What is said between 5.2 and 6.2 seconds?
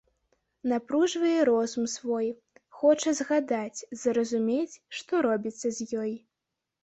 робіцца з ёй.